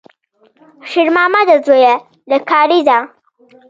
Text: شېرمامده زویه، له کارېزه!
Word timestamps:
شېرمامده 0.89 1.55
زویه، 1.65 1.95
له 2.29 2.37
کارېزه! 2.49 2.97